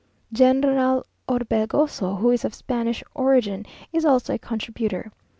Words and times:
General 0.33 1.05
Orbegoso, 1.29 2.15
who 2.17 2.31
is 2.31 2.43
of 2.43 2.55
Spanish 2.55 3.03
origin, 3.13 3.67
is 3.93 4.03
also 4.03 4.33
a 4.33 4.39
contributor. 4.39 5.11